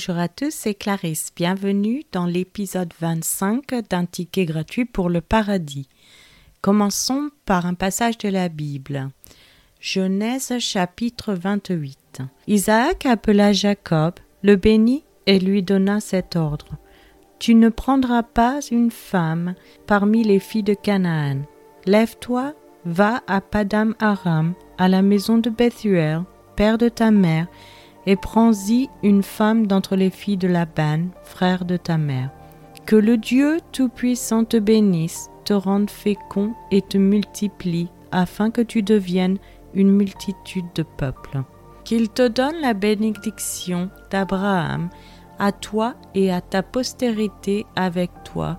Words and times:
Bonjour 0.00 0.18
à 0.18 0.28
tous, 0.28 0.50
c'est 0.50 0.72
Clarisse. 0.72 1.30
Bienvenue 1.36 2.04
dans 2.10 2.24
l'épisode 2.24 2.90
25 3.02 3.84
d'un 3.90 4.06
ticket 4.06 4.46
gratuit 4.46 4.86
pour 4.86 5.10
le 5.10 5.20
paradis. 5.20 5.90
Commençons 6.62 7.28
par 7.44 7.66
un 7.66 7.74
passage 7.74 8.16
de 8.16 8.30
la 8.30 8.48
Bible. 8.48 9.10
Genèse 9.78 10.58
chapitre 10.58 11.34
28. 11.34 12.22
Isaac 12.46 13.04
appela 13.04 13.52
Jacob, 13.52 14.14
le 14.42 14.56
bénit 14.56 15.04
et 15.26 15.38
lui 15.38 15.62
donna 15.62 16.00
cet 16.00 16.34
ordre. 16.34 16.78
Tu 17.38 17.54
ne 17.54 17.68
prendras 17.68 18.22
pas 18.22 18.60
une 18.70 18.90
femme 18.90 19.54
parmi 19.86 20.24
les 20.24 20.38
filles 20.38 20.62
de 20.62 20.72
Canaan. 20.72 21.42
Lève-toi, 21.84 22.54
va 22.86 23.22
à 23.26 23.42
Padam 23.42 23.94
Aram, 23.98 24.54
à 24.78 24.88
la 24.88 25.02
maison 25.02 25.36
de 25.36 25.50
Bethuel, 25.50 26.22
père 26.56 26.78
de 26.78 26.88
ta 26.88 27.10
mère, 27.10 27.48
et 28.06 28.16
prends-y 28.16 28.88
une 29.02 29.22
femme 29.22 29.66
d'entre 29.66 29.96
les 29.96 30.10
filles 30.10 30.36
de 30.36 30.48
Laban, 30.48 31.08
frère 31.22 31.64
de 31.64 31.76
ta 31.76 31.98
mère. 31.98 32.30
Que 32.86 32.96
le 32.96 33.16
Dieu 33.16 33.58
Tout-Puissant 33.72 34.44
te 34.44 34.56
bénisse, 34.56 35.30
te 35.44 35.52
rende 35.52 35.90
fécond 35.90 36.54
et 36.70 36.82
te 36.82 36.98
multiplie, 36.98 37.88
afin 38.12 38.50
que 38.50 38.62
tu 38.62 38.82
deviennes 38.82 39.38
une 39.74 39.92
multitude 39.92 40.66
de 40.74 40.82
peuples. 40.82 41.42
Qu'il 41.84 42.08
te 42.08 42.26
donne 42.26 42.60
la 42.60 42.74
bénédiction 42.74 43.90
d'Abraham, 44.10 44.90
à 45.38 45.52
toi 45.52 45.94
et 46.14 46.32
à 46.32 46.40
ta 46.40 46.62
postérité 46.62 47.66
avec 47.76 48.10
toi, 48.24 48.58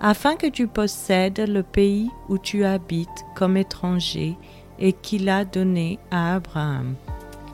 afin 0.00 0.36
que 0.36 0.46
tu 0.46 0.66
possèdes 0.66 1.46
le 1.48 1.62
pays 1.62 2.10
où 2.28 2.38
tu 2.38 2.64
habites 2.64 3.24
comme 3.34 3.56
étranger 3.56 4.36
et 4.78 4.92
qu'il 4.92 5.28
a 5.28 5.44
donné 5.44 5.98
à 6.10 6.34
Abraham. 6.34 6.94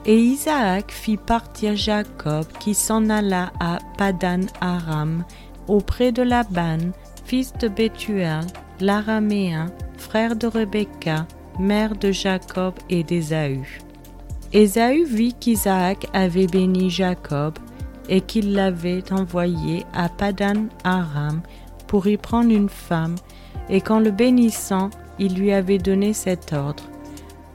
Et 0.05 0.17
Isaac 0.17 0.91
fit 0.91 1.17
partir 1.17 1.75
Jacob 1.75 2.45
qui 2.59 2.73
s'en 2.73 3.09
alla 3.09 3.51
à 3.59 3.79
Padan 3.97 4.41
Aram 4.61 5.23
auprès 5.67 6.11
de 6.11 6.23
Laban, 6.23 6.77
fils 7.25 7.53
de 7.53 7.67
Bethuel, 7.67 8.45
l'araméen, 8.79 9.67
frère 9.97 10.35
de 10.35 10.47
Rebecca, 10.47 11.27
mère 11.59 11.95
de 11.95 12.11
Jacob 12.11 12.73
et 12.89 13.03
d'Ésaü. 13.03 13.81
Ésaü 14.51 15.03
vit 15.03 15.33
qu'Isaac 15.33 16.07
avait 16.13 16.47
béni 16.47 16.89
Jacob 16.89 17.59
et 18.07 18.21
qu'il 18.21 18.53
l'avait 18.53 19.11
envoyé 19.13 19.85
à 19.93 20.09
Padan 20.09 20.65
Aram 20.83 21.41
pour 21.85 22.07
y 22.07 22.17
prendre 22.17 22.51
une 22.51 22.69
femme, 22.69 23.15
et 23.69 23.81
qu'en 23.81 23.99
le 23.99 24.11
bénissant, 24.11 24.89
il 25.19 25.35
lui 25.35 25.51
avait 25.51 25.77
donné 25.77 26.13
cet 26.13 26.53
ordre. 26.53 26.83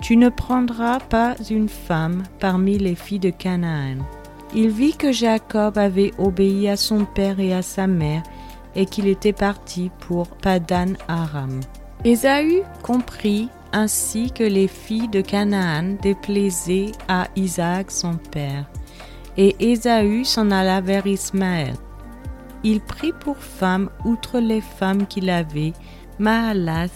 Tu 0.05 0.19
ne 0.19 0.29
prendras 0.29 1.01
pas 1.01 1.35
une 1.49 1.71
femme 1.71 2.25
parmi 2.39 2.77
les 2.77 2.95
filles 2.95 3.21
de 3.21 3.31
Canaan. 3.31 4.05
Il 4.55 4.69
vit 4.69 4.95
que 4.95 5.13
Jacob 5.13 5.79
avait 5.79 6.13
obéi 6.19 6.69
à 6.69 6.77
son 6.77 7.07
père 7.07 7.41
et 7.41 7.55
à 7.55 7.63
sa 7.63 7.87
mère, 7.87 8.23
et 8.75 8.85
qu'il 8.85 9.09
était 9.09 9.33
parti 9.33 9.91
pour 10.01 10.29
Padan 10.29 10.93
Aram. 11.09 11.59
Ésaü 12.05 12.61
comprit 12.83 13.49
ainsi 13.73 14.31
que 14.31 14.45
les 14.45 14.69
filles 14.69 15.09
de 15.09 15.23
Canaan 15.23 15.97
déplaisaient 16.03 16.93
à 17.09 17.29
Isaac 17.35 17.91
son 17.91 18.17
père. 18.31 18.67
Et 19.39 19.57
Ésaü 19.59 20.27
s'en 20.27 20.51
alla 20.51 20.83
vers 20.83 21.07
Ismaël. 21.07 21.77
Il 22.63 22.83
prit 22.83 23.15
pour 23.21 23.39
femme, 23.39 23.89
outre 24.05 24.39
les 24.39 24.61
femmes 24.61 25.07
qu'il 25.07 25.31
avait, 25.31 25.73
Mahalath, 26.19 26.93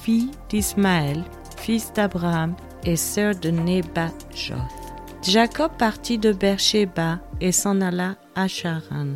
fille 0.00 0.30
d'Ismaël, 0.48 1.24
fils 1.62 1.92
d'Abraham 1.92 2.54
et 2.84 2.96
sœur 2.96 3.36
de 3.36 3.50
Nebajoth. 3.50 4.58
Jacob 5.22 5.70
partit 5.78 6.18
de 6.18 6.32
Beersheba 6.32 7.20
et 7.40 7.52
s'en 7.52 7.80
alla 7.80 8.16
à 8.34 8.48
Charan. 8.48 9.14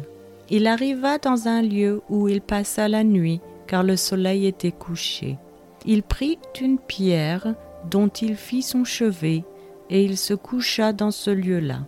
Il 0.48 0.68
arriva 0.68 1.18
dans 1.18 1.48
un 1.48 1.60
lieu 1.60 2.02
où 2.08 2.28
il 2.28 2.40
passa 2.40 2.86
la 2.86 3.02
nuit, 3.02 3.40
car 3.66 3.82
le 3.82 3.96
soleil 3.96 4.46
était 4.46 4.70
couché. 4.70 5.38
Il 5.84 6.04
prit 6.04 6.38
une 6.60 6.78
pierre 6.78 7.56
dont 7.90 8.06
il 8.08 8.36
fit 8.36 8.62
son 8.62 8.84
chevet, 8.84 9.42
et 9.90 10.04
il 10.04 10.16
se 10.16 10.34
coucha 10.34 10.92
dans 10.92 11.10
ce 11.10 11.30
lieu-là. 11.30 11.80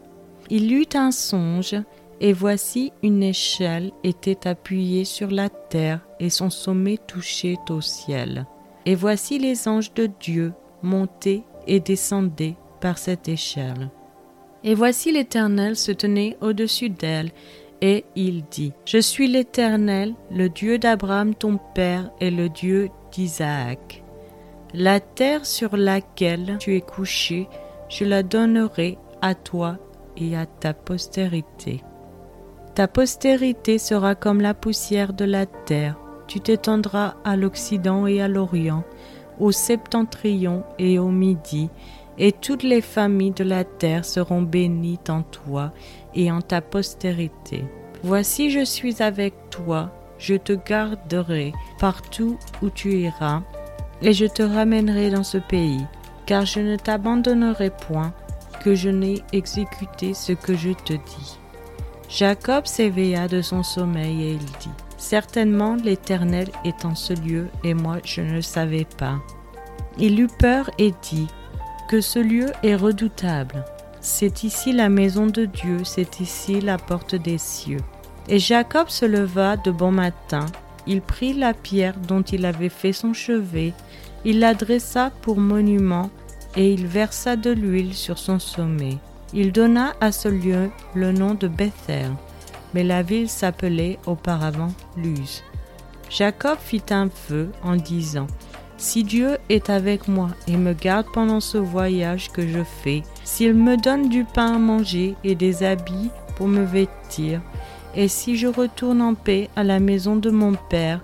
Il 0.50 0.72
eut 0.72 0.88
un 0.94 1.12
songe, 1.12 1.76
et 2.20 2.32
voici 2.32 2.92
une 3.04 3.22
échelle 3.22 3.92
était 4.02 4.48
appuyée 4.48 5.04
sur 5.04 5.30
la 5.30 5.48
terre, 5.48 6.00
et 6.18 6.30
son 6.30 6.50
sommet 6.50 6.98
touchait 7.06 7.58
au 7.70 7.80
ciel. 7.80 8.44
Et 8.86 8.94
voici 8.94 9.38
les 9.38 9.68
anges 9.68 9.92
de 9.94 10.08
Dieu 10.20 10.52
montaient 10.82 11.42
et 11.66 11.80
descendaient 11.80 12.56
par 12.80 12.98
cette 12.98 13.28
échelle. 13.28 13.90
Et 14.64 14.74
voici 14.74 15.12
l'Éternel 15.12 15.76
se 15.76 15.92
tenait 15.92 16.36
au-dessus 16.40 16.90
d'elle, 16.90 17.30
et 17.80 18.04
il 18.16 18.44
dit, 18.44 18.72
Je 18.84 18.98
suis 18.98 19.28
l'Éternel, 19.28 20.14
le 20.30 20.48
Dieu 20.48 20.78
d'Abraham 20.78 21.34
ton 21.34 21.58
père 21.74 22.10
et 22.20 22.30
le 22.30 22.48
Dieu 22.48 22.88
d'Isaac. 23.12 24.02
La 24.74 25.00
terre 25.00 25.46
sur 25.46 25.76
laquelle 25.76 26.56
tu 26.58 26.76
es 26.76 26.80
couché, 26.80 27.48
je 27.88 28.04
la 28.04 28.22
donnerai 28.22 28.98
à 29.22 29.34
toi 29.34 29.78
et 30.16 30.36
à 30.36 30.46
ta 30.46 30.74
postérité. 30.74 31.82
Ta 32.74 32.88
postérité 32.88 33.78
sera 33.78 34.14
comme 34.14 34.40
la 34.40 34.54
poussière 34.54 35.12
de 35.12 35.24
la 35.24 35.46
terre, 35.46 35.98
tu 36.28 36.40
t'étendras 36.40 37.14
à 37.24 37.36
l'Occident 37.36 38.06
et 38.06 38.22
à 38.22 38.28
l'Orient, 38.28 38.84
au 39.40 39.50
septentrion 39.50 40.62
et 40.78 40.98
au 40.98 41.08
midi, 41.08 41.70
et 42.18 42.32
toutes 42.32 42.62
les 42.62 42.80
familles 42.80 43.32
de 43.32 43.44
la 43.44 43.64
terre 43.64 44.04
seront 44.04 44.42
bénies 44.42 45.00
en 45.08 45.22
toi 45.22 45.72
et 46.14 46.30
en 46.30 46.40
ta 46.40 46.60
postérité. 46.60 47.64
Voici 48.02 48.50
je 48.50 48.64
suis 48.64 49.02
avec 49.02 49.34
toi, 49.50 49.90
je 50.18 50.34
te 50.34 50.52
garderai 50.52 51.52
partout 51.80 52.38
où 52.62 52.70
tu 52.70 52.92
iras, 52.92 53.42
et 54.02 54.12
je 54.12 54.26
te 54.26 54.42
ramènerai 54.42 55.10
dans 55.10 55.24
ce 55.24 55.38
pays, 55.38 55.84
car 56.26 56.44
je 56.44 56.60
ne 56.60 56.76
t'abandonnerai 56.76 57.70
point, 57.70 58.12
que 58.62 58.74
je 58.74 58.90
n'ai 58.90 59.22
exécuté 59.32 60.14
ce 60.14 60.32
que 60.32 60.54
je 60.54 60.70
te 60.70 60.92
dis. 60.92 61.38
Jacob 62.08 62.66
s'éveilla 62.66 63.28
de 63.28 63.42
son 63.42 63.62
sommeil 63.62 64.22
et 64.22 64.32
il 64.32 64.38
dit, 64.38 64.70
Certainement 64.98 65.76
l'Éternel 65.76 66.48
est 66.64 66.84
en 66.84 66.96
ce 66.96 67.12
lieu 67.12 67.46
et 67.62 67.72
moi 67.72 67.98
je 68.04 68.20
ne 68.20 68.34
le 68.34 68.42
savais 68.42 68.86
pas. 68.98 69.18
Il 69.96 70.20
eut 70.20 70.28
peur 70.38 70.70
et 70.78 70.92
dit, 71.02 71.28
Que 71.88 72.00
ce 72.00 72.18
lieu 72.18 72.46
est 72.62 72.74
redoutable. 72.74 73.64
C'est 74.00 74.42
ici 74.42 74.72
la 74.72 74.88
maison 74.88 75.26
de 75.26 75.44
Dieu, 75.44 75.78
c'est 75.84 76.20
ici 76.20 76.60
la 76.60 76.78
porte 76.78 77.14
des 77.14 77.38
cieux. 77.38 77.80
Et 78.28 78.38
Jacob 78.38 78.88
se 78.88 79.06
leva 79.06 79.56
de 79.56 79.70
bon 79.70 79.92
matin, 79.92 80.46
il 80.86 81.00
prit 81.00 81.32
la 81.32 81.54
pierre 81.54 81.96
dont 81.96 82.22
il 82.22 82.44
avait 82.44 82.68
fait 82.68 82.92
son 82.92 83.12
chevet, 83.12 83.72
il 84.24 84.40
la 84.40 84.54
dressa 84.54 85.10
pour 85.22 85.38
monument, 85.38 86.10
et 86.56 86.72
il 86.72 86.86
versa 86.86 87.36
de 87.36 87.50
l'huile 87.50 87.94
sur 87.94 88.18
son 88.18 88.38
sommet. 88.38 88.98
Il 89.32 89.52
donna 89.52 89.94
à 90.00 90.12
ce 90.12 90.28
lieu 90.28 90.70
le 90.94 91.12
nom 91.12 91.34
de 91.34 91.46
Bethel 91.48 92.10
mais 92.78 92.84
la 92.84 93.02
ville 93.02 93.28
s'appelait 93.28 93.98
auparavant 94.06 94.72
Luz. 94.96 95.42
Jacob 96.10 96.58
fit 96.60 96.84
un 96.90 97.08
vœu 97.28 97.50
en 97.64 97.74
disant 97.74 98.28
Si 98.76 99.02
Dieu 99.02 99.38
est 99.48 99.68
avec 99.68 100.06
moi 100.06 100.28
et 100.46 100.56
me 100.56 100.74
garde 100.74 101.08
pendant 101.12 101.40
ce 101.40 101.58
voyage 101.58 102.30
que 102.30 102.46
je 102.46 102.62
fais, 102.62 103.02
s'il 103.24 103.54
me 103.54 103.76
donne 103.76 104.08
du 104.08 104.22
pain 104.22 104.54
à 104.54 104.58
manger 104.58 105.16
et 105.24 105.34
des 105.34 105.64
habits 105.64 106.10
pour 106.36 106.46
me 106.46 106.62
vêtir, 106.62 107.40
et 107.96 108.06
si 108.06 108.36
je 108.36 108.46
retourne 108.46 109.02
en 109.02 109.14
paix 109.14 109.50
à 109.56 109.64
la 109.64 109.80
maison 109.80 110.14
de 110.14 110.30
mon 110.30 110.54
Père, 110.70 111.00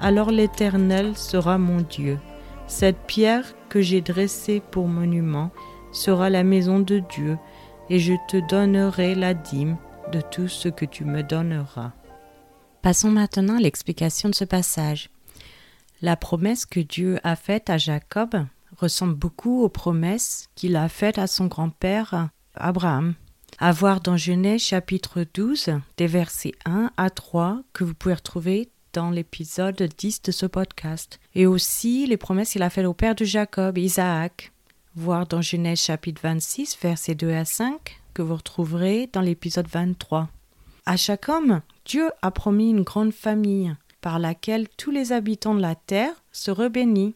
alors 0.00 0.30
l'Éternel 0.30 1.14
sera 1.14 1.58
mon 1.58 1.82
Dieu. 1.82 2.18
Cette 2.68 3.00
pierre 3.06 3.44
que 3.68 3.82
j'ai 3.82 4.00
dressée 4.00 4.62
pour 4.70 4.88
monument 4.88 5.50
sera 5.92 6.30
la 6.30 6.42
maison 6.42 6.78
de 6.78 7.00
Dieu, 7.00 7.36
et 7.90 7.98
je 7.98 8.14
te 8.30 8.38
donnerai 8.48 9.14
la 9.14 9.34
dîme 9.34 9.76
de 10.10 10.20
tout 10.20 10.48
ce 10.48 10.68
que 10.68 10.84
tu 10.84 11.04
me 11.04 11.22
donneras. 11.22 11.92
Passons 12.82 13.10
maintenant 13.10 13.56
à 13.56 13.60
l'explication 13.60 14.28
de 14.28 14.34
ce 14.34 14.44
passage. 14.44 15.10
La 16.00 16.16
promesse 16.16 16.64
que 16.64 16.80
Dieu 16.80 17.18
a 17.24 17.36
faite 17.36 17.70
à 17.70 17.78
Jacob 17.78 18.46
ressemble 18.76 19.14
beaucoup 19.14 19.62
aux 19.62 19.68
promesses 19.68 20.48
qu'il 20.54 20.76
a 20.76 20.88
faites 20.88 21.18
à 21.18 21.26
son 21.26 21.46
grand-père 21.46 22.28
Abraham. 22.54 23.14
À 23.58 23.72
voir 23.72 24.00
dans 24.00 24.16
Genèse 24.16 24.62
chapitre 24.62 25.24
12, 25.34 25.70
des 25.96 26.06
versets 26.06 26.52
1 26.64 26.92
à 26.96 27.10
3 27.10 27.62
que 27.72 27.82
vous 27.82 27.94
pouvez 27.94 28.14
retrouver 28.14 28.70
dans 28.92 29.10
l'épisode 29.10 29.82
10 29.98 30.22
de 30.22 30.32
ce 30.32 30.46
podcast. 30.46 31.18
Et 31.34 31.46
aussi 31.46 32.06
les 32.06 32.16
promesses 32.16 32.52
qu'il 32.52 32.62
a 32.62 32.70
faites 32.70 32.86
au 32.86 32.94
père 32.94 33.14
de 33.14 33.24
Jacob, 33.24 33.76
Isaac. 33.76 34.52
Voir 34.94 35.26
dans 35.26 35.42
Genèse 35.42 35.80
chapitre 35.80 36.20
26, 36.22 36.78
versets 36.80 37.14
2 37.14 37.32
à 37.32 37.44
5, 37.44 37.97
que 38.18 38.22
vous 38.22 38.34
retrouverez 38.34 39.08
dans 39.12 39.20
l'épisode 39.20 39.68
23. 39.68 40.28
À 40.86 40.96
chaque 40.96 41.28
homme, 41.28 41.60
Dieu 41.84 42.10
a 42.20 42.32
promis 42.32 42.70
une 42.70 42.82
grande 42.82 43.12
famille 43.12 43.72
par 44.00 44.18
laquelle 44.18 44.68
tous 44.76 44.90
les 44.90 45.12
habitants 45.12 45.54
de 45.54 45.60
la 45.60 45.76
terre 45.76 46.24
seraient 46.32 46.68
bénis. 46.68 47.14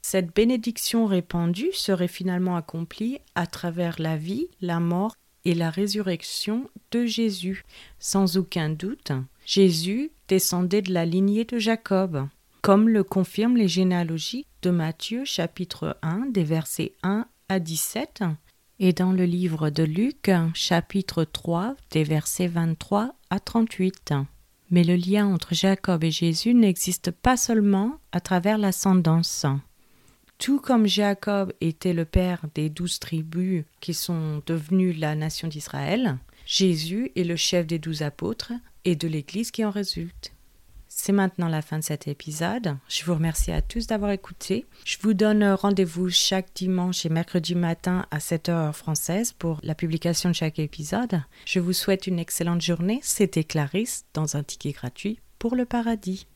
Cette 0.00 0.34
bénédiction 0.34 1.04
répandue 1.04 1.68
serait 1.74 2.08
finalement 2.08 2.56
accomplie 2.56 3.18
à 3.34 3.46
travers 3.46 4.00
la 4.00 4.16
vie, 4.16 4.48
la 4.62 4.80
mort 4.80 5.16
et 5.44 5.52
la 5.52 5.68
résurrection 5.68 6.70
de 6.92 7.04
Jésus. 7.04 7.62
Sans 7.98 8.38
aucun 8.38 8.70
doute, 8.70 9.12
Jésus 9.44 10.12
descendait 10.28 10.80
de 10.80 10.94
la 10.94 11.04
lignée 11.04 11.44
de 11.44 11.58
Jacob, 11.58 12.26
comme 12.62 12.88
le 12.88 13.04
confirment 13.04 13.58
les 13.58 13.68
généalogies 13.68 14.46
de 14.62 14.70
Matthieu 14.70 15.26
chapitre 15.26 15.98
1 16.00 16.30
des 16.30 16.44
versets 16.44 16.94
1 17.02 17.26
à 17.50 17.58
17 17.60 18.22
et 18.80 18.92
dans 18.92 19.12
le 19.12 19.24
livre 19.24 19.70
de 19.70 19.82
Luc 19.82 20.30
chapitre 20.54 21.24
3 21.24 21.74
des 21.90 22.04
versets 22.04 22.46
23 22.46 23.14
à 23.30 23.40
38. 23.40 24.14
Mais 24.70 24.84
le 24.84 24.96
lien 24.96 25.26
entre 25.26 25.54
Jacob 25.54 26.04
et 26.04 26.10
Jésus 26.10 26.54
n'existe 26.54 27.10
pas 27.10 27.36
seulement 27.36 27.98
à 28.12 28.20
travers 28.20 28.58
l'ascendance. 28.58 29.46
Tout 30.38 30.60
comme 30.60 30.86
Jacob 30.86 31.52
était 31.60 31.94
le 31.94 32.04
père 32.04 32.44
des 32.54 32.68
douze 32.68 33.00
tribus 33.00 33.64
qui 33.80 33.94
sont 33.94 34.42
devenues 34.46 34.92
la 34.92 35.16
nation 35.16 35.48
d'Israël, 35.48 36.18
Jésus 36.46 37.10
est 37.16 37.24
le 37.24 37.36
chef 37.36 37.66
des 37.66 37.78
douze 37.78 38.02
apôtres 38.02 38.52
et 38.84 38.94
de 38.94 39.08
l'Église 39.08 39.50
qui 39.50 39.64
en 39.64 39.70
résulte. 39.70 40.32
C'est 40.88 41.12
maintenant 41.12 41.48
la 41.48 41.62
fin 41.62 41.78
de 41.78 41.84
cet 41.84 42.08
épisode. 42.08 42.76
Je 42.88 43.04
vous 43.04 43.14
remercie 43.14 43.52
à 43.52 43.60
tous 43.60 43.86
d'avoir 43.86 44.10
écouté. 44.10 44.64
Je 44.84 44.96
vous 45.00 45.14
donne 45.14 45.44
rendez-vous 45.44 46.08
chaque 46.08 46.48
dimanche 46.54 47.04
et 47.04 47.10
mercredi 47.10 47.54
matin 47.54 48.06
à 48.10 48.18
7h 48.18 48.72
française 48.72 49.32
pour 49.32 49.60
la 49.62 49.74
publication 49.74 50.30
de 50.30 50.34
chaque 50.34 50.58
épisode. 50.58 51.22
Je 51.44 51.60
vous 51.60 51.74
souhaite 51.74 52.06
une 52.06 52.18
excellente 52.18 52.62
journée. 52.62 53.00
C'était 53.02 53.44
Clarisse 53.44 54.06
dans 54.14 54.36
un 54.36 54.42
ticket 54.42 54.72
gratuit 54.72 55.20
pour 55.38 55.54
le 55.54 55.66
paradis. 55.66 56.26